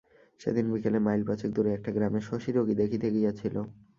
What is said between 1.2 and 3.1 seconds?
পাচেক দূরে একটা গ্রামে শশী রোগী দেখিতে